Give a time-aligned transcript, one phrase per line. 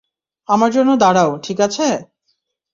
[0.49, 1.87] আমার জন্য দাঁড়াও, ঠিক আছে?